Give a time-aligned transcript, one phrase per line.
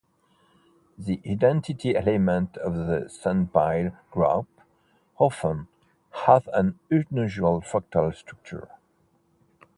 [0.97, 4.47] The identity element of the sandpile group
[5.19, 5.67] often
[6.25, 8.67] has an unusual fractal structure.